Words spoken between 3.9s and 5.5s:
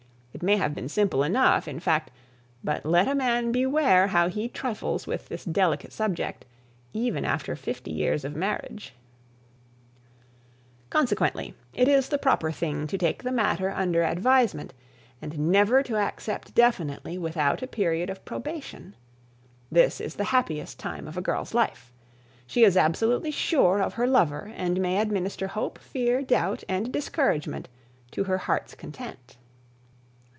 how he trifles with this